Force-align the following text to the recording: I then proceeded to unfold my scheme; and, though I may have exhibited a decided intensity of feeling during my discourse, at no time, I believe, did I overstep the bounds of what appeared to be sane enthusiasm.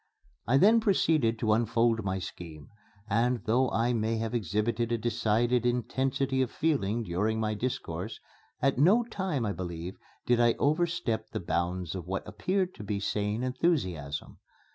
I 0.47 0.57
then 0.57 0.79
proceeded 0.79 1.37
to 1.37 1.53
unfold 1.53 2.03
my 2.03 2.17
scheme; 2.17 2.69
and, 3.07 3.43
though 3.45 3.69
I 3.69 3.93
may 3.93 4.17
have 4.17 4.33
exhibited 4.33 4.91
a 4.91 4.97
decided 4.97 5.63
intensity 5.63 6.41
of 6.41 6.49
feeling 6.49 7.03
during 7.03 7.39
my 7.39 7.53
discourse, 7.53 8.19
at 8.63 8.79
no 8.79 9.03
time, 9.03 9.45
I 9.45 9.51
believe, 9.53 9.97
did 10.25 10.39
I 10.39 10.53
overstep 10.53 11.29
the 11.29 11.39
bounds 11.39 11.93
of 11.93 12.07
what 12.07 12.27
appeared 12.27 12.73
to 12.73 12.83
be 12.83 12.99
sane 12.99 13.43
enthusiasm. 13.43 14.39